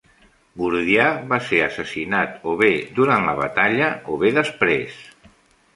Gordià 0.61 1.03
va 1.33 1.39
ser 1.49 1.59
assassinat 1.65 2.49
o 2.53 2.57
bé 2.63 2.71
durant 3.01 3.29
la 3.31 3.37
batalla, 3.45 3.93
o 4.17 4.21
bé 4.25 4.35
després. 4.41 4.99